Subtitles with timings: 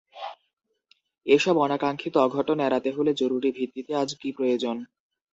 [1.25, 4.75] এসব অনাকাঙ্ক্ষিত অঘটন এড়াতে হলে জরুরি ভিত্তিতে আজ কি প্রয়োজন?